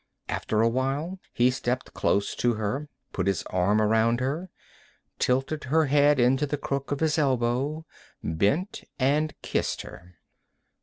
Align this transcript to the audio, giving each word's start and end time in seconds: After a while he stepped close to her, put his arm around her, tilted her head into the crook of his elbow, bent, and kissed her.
After 0.27 0.63
a 0.63 0.67
while 0.67 1.19
he 1.31 1.51
stepped 1.51 1.93
close 1.93 2.33
to 2.37 2.55
her, 2.55 2.89
put 3.13 3.27
his 3.27 3.43
arm 3.51 3.79
around 3.79 4.19
her, 4.19 4.49
tilted 5.19 5.65
her 5.65 5.85
head 5.85 6.19
into 6.19 6.47
the 6.47 6.57
crook 6.57 6.91
of 6.91 7.01
his 7.01 7.19
elbow, 7.19 7.85
bent, 8.23 8.83
and 8.97 9.39
kissed 9.43 9.83
her. 9.83 10.15